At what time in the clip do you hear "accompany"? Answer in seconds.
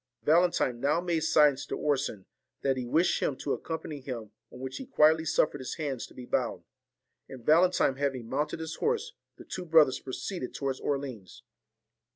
3.53-3.99